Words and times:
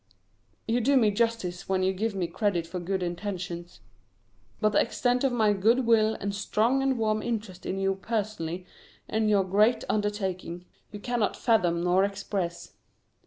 You 0.67 0.81
do 0.81 0.97
me 0.97 1.11
justice 1.11 1.69
when 1.69 1.83
you 1.83 1.93
give 1.93 2.15
me 2.15 2.25
credit 2.25 2.65
for 2.65 2.79
good 2.79 3.03
intentions; 3.03 3.81
but 4.59 4.69
the 4.69 4.81
extent 4.81 5.23
of 5.23 5.31
my 5.31 5.53
good 5.53 5.85
will 5.85 6.15
and 6.15 6.33
strong 6.33 6.81
and 6.81 6.97
warm 6.97 7.21
interest 7.21 7.67
in 7.67 7.77
you 7.77 7.93
personally 7.93 8.65
and 9.07 9.29
your 9.29 9.43
great 9.43 9.83
undertaking, 9.87 10.65
you 10.91 10.99
cannot 10.99 11.35
fathom 11.37 11.83
nor 11.83 12.03
express. 12.03 12.73